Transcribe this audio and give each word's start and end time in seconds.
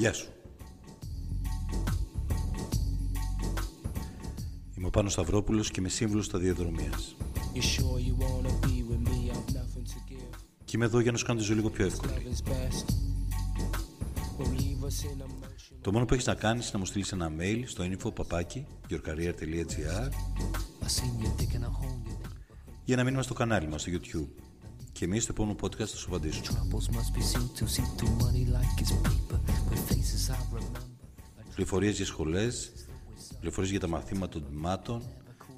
Γεια 0.00 0.12
σου. 0.12 0.28
Είμαι 4.76 4.86
ο 4.86 4.90
Πάνος 4.90 5.12
Σταυρόπουλος 5.12 5.70
και 5.70 5.80
είμαι 5.80 5.88
σύμβουλος 5.88 6.24
σταδιοδρομίας. 6.24 7.16
Και 10.64 10.76
είμαι 10.76 10.84
εδώ 10.84 11.00
για 11.00 11.12
να 11.12 11.18
σου 11.18 11.24
κάνω 11.24 11.38
τη 11.38 11.44
ζωή 11.44 11.56
λίγο 11.56 11.70
πιο 11.70 11.86
εύκολη. 11.86 12.12
Το 15.80 15.92
μόνο 15.92 16.04
που 16.04 16.14
έχεις 16.14 16.26
να 16.26 16.34
κάνεις 16.34 16.62
είναι 16.62 16.72
να 16.72 16.78
μου 16.78 16.84
στείλεις 16.84 17.12
ένα 17.12 17.32
mail 17.38 17.62
στο 17.66 17.84
info 17.84 18.12
papaki 18.12 18.64
για 22.84 22.96
να 22.96 23.04
μείνουμε 23.04 23.22
στο 23.22 23.34
κανάλι 23.34 23.68
μας 23.68 23.80
στο 23.80 23.90
YouTube. 23.94 24.42
Και 24.92 25.04
εμείς 25.04 25.22
στο 25.22 25.32
επόμενο 25.32 25.56
podcast 25.60 25.76
θα 25.76 25.96
σου 25.96 26.06
απαντήσουμε. 26.08 26.46
Πληροφορίες 31.54 31.96
για 31.96 32.06
σχολές, 32.06 32.72
πληροφορίες 33.38 33.70
για 33.70 33.80
τα 33.80 33.88
μαθήματα 33.88 34.28
των 34.32 34.46
τμήματων, 34.46 35.02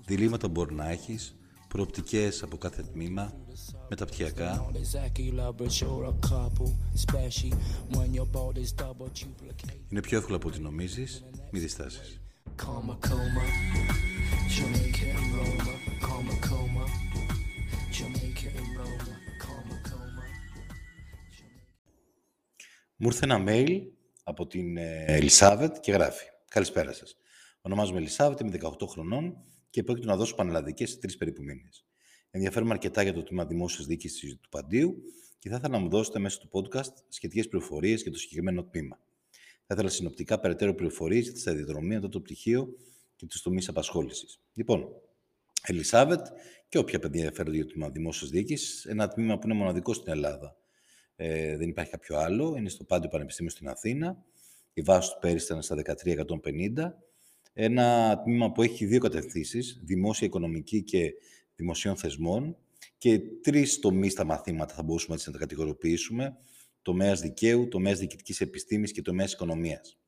διλήμματα 0.07 0.47
που 0.47 0.53
μπορεί 0.53 0.75
να 0.75 0.91
έχεις, 0.91 1.37
προοπτικές 1.69 2.43
από 2.43 2.57
κάθε 2.57 2.83
τμήμα, 2.83 3.33
μεταπτυχιακά. 3.89 4.71
Είναι 9.89 10.01
πιο 10.01 10.19
εύκολο 10.19 10.37
από 10.37 10.49
ό,τι 10.49 10.61
νομίζεις, 10.61 11.25
μη 11.51 11.59
διστάσεις. 11.61 12.21
Μου 22.97 23.09
ήρθε 23.09 23.25
ένα 23.25 23.45
mail 23.47 23.81
από 24.23 24.47
την 24.47 24.77
ε, 24.77 25.05
Ελισάβετ 25.07 25.77
και 25.81 25.93
γράφει 25.93 26.25
«Καλησπέρα 26.49 26.93
σας. 26.93 27.17
Ονομάζομαι 27.61 27.99
Ελισάβετ, 27.99 28.41
είμαι 28.41 28.59
18 28.63 28.87
χρονών 28.89 29.37
και 29.71 29.83
πρόκειται 29.83 30.07
να 30.07 30.17
δώσω 30.17 30.35
πανελλαδικές 30.35 30.91
σε 30.91 30.99
τρεις 30.99 31.17
περίπου 31.17 31.43
μήνες. 31.43 31.85
Ενδιαφέρομαι 32.31 32.73
αρκετά 32.73 33.03
για 33.03 33.13
το 33.13 33.23
τμήμα 33.23 33.47
δημόσιας 33.47 33.87
διοίκησης 33.87 34.39
του 34.41 34.49
Παντίου 34.49 35.03
και 35.39 35.49
θα 35.49 35.57
ήθελα 35.57 35.73
να 35.73 35.79
μου 35.79 35.89
δώσετε 35.89 36.19
μέσω 36.19 36.39
του 36.39 36.49
podcast 36.53 36.93
σχετικές 37.09 37.49
πληροφορίες 37.49 38.03
για 38.03 38.11
το 38.11 38.19
συγκεκριμένο 38.19 38.65
τμήμα. 38.65 38.99
Θα 39.67 39.75
ήθελα 39.75 39.89
συνοπτικά 39.89 40.41
περαιτέρω 40.41 40.75
πληροφορίες 40.75 41.23
για 41.23 41.33
τη 41.33 41.41
σταδιοδρομία, 41.41 42.01
το, 42.01 42.09
το 42.09 42.21
πτυχίο 42.21 42.69
και 43.17 43.27
τους 43.27 43.43
τομείς 43.43 43.69
απασχόλησης. 43.69 44.41
Λοιπόν, 44.55 44.89
Ελισάβετ 45.63 46.27
και 46.69 46.79
όποια 46.79 46.99
παιδιά 46.99 47.21
ενδιαφέρονται 47.21 47.57
για 47.57 47.67
το 47.67 47.73
τμήμα 47.73 47.91
δημόσιας 47.91 48.31
διοίκησης, 48.31 48.85
ένα 48.85 49.09
τμήμα 49.09 49.39
που 49.39 49.47
είναι 49.47 49.57
μοναδικό 49.57 49.93
στην 49.93 50.13
Ελλάδα 50.13 50.62
ε, 51.25 51.57
δεν 51.57 51.69
υπάρχει 51.69 51.91
κάποιο 51.91 52.17
άλλο. 52.17 52.55
Είναι 52.57 52.69
στο 52.69 52.85
Πάντιο 52.85 53.09
Πανεπιστήμιο 53.09 53.51
στην 53.51 53.69
Αθήνα. 53.69 54.25
Η 54.73 54.83
βάση 54.83 55.13
του 55.13 55.19
πέρυσι 55.21 55.45
ήταν 55.45 55.63
στα 55.63 55.77
1350. 56.45 56.93
Ένα 57.53 58.19
τμήμα 58.25 58.53
που 58.53 58.63
έχει 58.63 58.87
δύο 58.87 58.99
κατευθύνσεις, 58.99 59.81
δημόσια 59.85 60.27
οικονομική 60.27 60.83
και 60.83 61.15
δημοσίων 61.57 61.97
θεσμών 61.97 62.57
και 62.99 63.21
τρεις 63.43 63.79
τομείς 63.79 64.13
στα 64.13 64.25
μαθήματα 64.25 64.75
θα 64.75 64.83
μπορούσαμε 64.83 65.15
έτσι 65.15 65.27
να 65.29 65.33
τα 65.35 65.41
κατηγοροποιήσουμε. 65.41 66.37
Τομέας 66.83 67.21
δικαίου, 67.21 67.69
τομέας 67.69 67.99
διοικητικής 67.99 68.41
επιστήμης 68.41 68.93
και 68.93 69.03
τομέας 69.03 69.33
οικονομίας. 69.33 69.99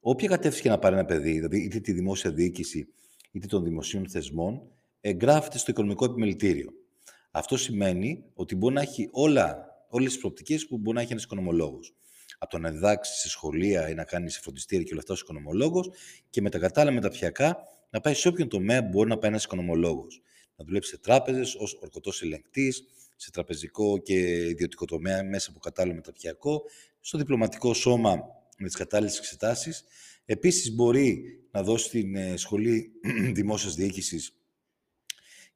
Όποια 0.00 0.28
κατεύθυνση 0.28 0.62
και 0.62 0.68
να 0.68 0.78
πάρει 0.78 0.94
ένα 0.94 1.04
παιδί, 1.04 1.32
δηλαδή 1.32 1.62
είτε 1.62 1.80
τη 1.80 1.92
δημόσια 1.92 2.30
διοίκηση 2.30 2.88
είτε 3.32 3.46
των 3.46 3.64
δημοσίων 3.64 4.08
θεσμών, 4.08 4.62
εγγράφεται 5.00 5.58
στο 5.58 5.70
οικονομικό 5.70 6.04
επιμελητήριο. 6.04 6.72
Αυτό 7.30 7.56
σημαίνει 7.56 8.24
ότι 8.34 8.56
μπορεί 8.56 8.74
να 8.74 8.80
έχει 8.80 9.08
όλα 9.12 9.73
όλες 9.94 10.12
τις 10.12 10.18
προοπτικές 10.18 10.66
που 10.66 10.78
μπορεί 10.78 10.96
να 10.96 11.02
έχει 11.02 11.12
ένας 11.12 11.24
οικονομολόγος. 11.24 11.94
Από 12.38 12.50
το 12.50 12.58
να 12.58 12.70
διδάξει 12.70 13.20
σε 13.20 13.28
σχολεία 13.28 13.88
ή 13.88 13.94
να 13.94 14.04
κάνει 14.04 14.30
σε 14.30 14.40
φροντιστήρια 14.40 14.84
και 14.84 14.90
όλα 14.90 15.00
αυτά 15.00 15.12
ως 15.12 15.20
οικονομολόγος 15.20 15.90
και 16.30 16.40
με 16.40 16.50
τα 16.50 16.58
κατάλληλα 16.58 16.94
μεταπτυχιακά 16.94 17.56
να 17.90 18.00
πάει 18.00 18.14
σε 18.14 18.28
όποιον 18.28 18.48
τομέα 18.48 18.82
που 18.82 18.88
μπορεί 18.88 19.08
να 19.08 19.18
πάει 19.18 19.30
ένας 19.30 19.44
οικονομολόγος. 19.44 20.22
Να 20.56 20.64
δουλέψει 20.64 20.90
σε 20.90 20.98
τράπεζες 20.98 21.54
ως 21.54 21.78
ορκωτός 21.80 22.22
ελεγκτής, 22.22 22.84
σε 23.16 23.30
τραπεζικό 23.30 23.98
και 23.98 24.46
ιδιωτικό 24.48 24.84
τομέα 24.84 25.24
μέσα 25.24 25.50
από 25.50 25.58
κατάλληλο 25.58 25.94
μεταπτυχιακό, 25.94 26.62
στο 27.00 27.18
διπλωματικό 27.18 27.74
σώμα 27.74 28.16
με 28.58 28.66
τις 28.66 28.76
κατάλληλες 28.76 29.18
εξετάσεις. 29.18 29.84
Επίσης, 30.24 30.74
μπορεί 30.74 31.24
να 31.50 31.62
δώσει 31.62 31.90
την 31.90 32.16
ε, 32.16 32.36
σχολή 32.36 32.92
δημόσιας 33.38 33.74
διοίκησης 33.74 34.36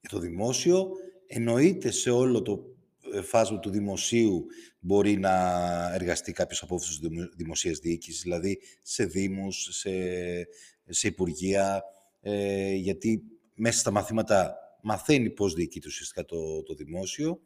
για 0.01 0.09
το 0.11 0.19
δημόσιο. 0.19 0.91
Εννοείται 1.27 1.91
σε 1.91 2.11
όλο 2.11 2.43
το 2.43 2.53
ε, 2.53 2.78
φάσμα 3.23 3.59
του 3.59 3.71
δημοσίου 3.71 4.47
μπορεί 4.79 5.19
να 5.19 5.35
εργαστεί 5.95 6.33
κάποιος 6.33 6.63
από 6.63 6.75
αυτούς 6.75 6.99
τους 6.99 7.09
δημοσίες 7.37 7.79
διοίκησης, 7.79 8.23
δηλαδή 8.23 8.59
σε 8.83 9.05
δήμους, 9.05 9.69
σε, 9.71 9.91
σε 10.89 11.09
υπουργεία, 11.09 11.83
ε, 12.21 12.75
γιατί 12.75 13.23
μέσα 13.55 13.79
στα 13.79 13.91
μαθήματα 13.91 14.57
μαθαίνει 14.83 15.31
πώς 15.31 15.55
διοικείται 15.55 15.89
ουσιαστικά 15.89 16.25
το, 16.25 16.63
το 16.63 16.75
δημόσιο. 16.75 17.41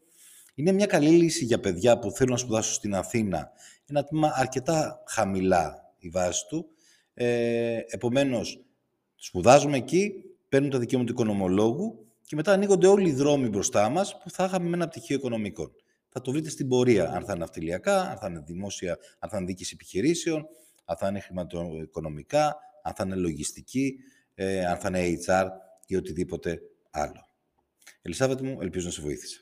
Είναι 0.55 0.73
μια 0.73 0.87
καλή 0.87 1.11
λύση 1.11 1.45
για 1.45 1.61
παιδιά 1.61 1.99
που 1.99 2.11
θέλουν 2.11 2.33
να 2.33 2.39
σπουδάσουν 2.39 2.75
στην 2.75 2.95
Αθήνα. 2.95 3.51
Ένα 3.87 4.05
τμήμα 4.05 4.33
αρκετά 4.35 5.03
χαμηλά 5.07 5.95
η 5.99 6.09
βάση 6.09 6.47
του. 6.49 6.67
Ε, 7.15 7.79
επομένως, 7.87 8.65
σπουδάζουμε 9.15 9.77
εκεί, 9.77 10.13
παίρνουν 10.49 10.71
τα 10.71 10.79
δικαιώματα 10.79 11.13
του 11.13 11.21
οικονομολόγου 11.21 12.12
και 12.33 12.39
μετά 12.39 12.53
ανοίγονται 12.53 12.87
όλοι 12.87 13.09
οι 13.09 13.13
δρόμοι 13.13 13.49
μπροστά 13.49 13.89
μας 13.89 14.19
που 14.19 14.31
θα 14.31 14.45
είχαμε 14.45 14.69
με 14.69 14.77
ένα 14.77 14.89
πτυχίο 14.89 15.17
οικονομικών. 15.17 15.73
Θα 16.09 16.21
το 16.21 16.31
βρείτε 16.31 16.49
στην 16.49 16.69
πορεία, 16.69 17.11
αν 17.13 17.25
θα 17.25 17.33
είναι 17.35 17.45
αυτιλιακά, 17.45 18.01
αν 18.01 18.17
θα 18.17 18.27
είναι 18.27 18.43
δημόσια, 18.47 18.99
αν 19.19 19.31
θα 19.31 19.37
είναι 19.37 19.47
διοίκηση 19.47 19.71
επιχειρήσεων, 19.75 20.47
αν 20.85 20.97
θα 20.97 21.09
είναι 21.09 21.21
χρηματοοικονομικά, 21.21 22.57
αν 22.83 22.95
θα 22.95 23.05
είναι 23.05 23.15
λογιστική, 23.15 23.95
ε, 24.35 24.67
αν 24.67 24.77
θα 24.77 24.89
είναι 24.89 25.19
HR 25.27 25.47
ή 25.87 25.97
οτιδήποτε 25.97 26.61
άλλο. 26.91 27.29
Ελισάβετ 28.03 28.41
μου, 28.41 28.59
ελπίζω 28.61 28.87
να 28.87 28.93
σε 28.93 29.01
βοήθησα. 29.01 29.41